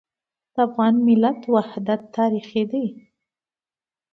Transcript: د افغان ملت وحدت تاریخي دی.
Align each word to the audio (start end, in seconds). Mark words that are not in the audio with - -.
د 0.53 0.55
افغان 0.67 0.95
ملت 1.07 1.39
وحدت 1.55 2.01
تاریخي 2.17 2.63
دی. 2.71 2.85